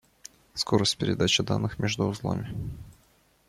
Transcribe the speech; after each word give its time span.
Скорость 0.55 0.97
передачи 0.97 1.43
данных 1.43 1.77
между 1.77 2.05
узлами 2.05 2.49